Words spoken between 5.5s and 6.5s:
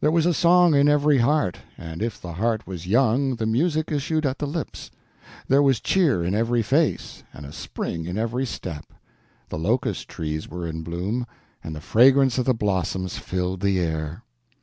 was cheer in